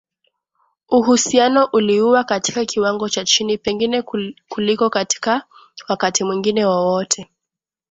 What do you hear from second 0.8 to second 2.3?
Uhusiano uliuwa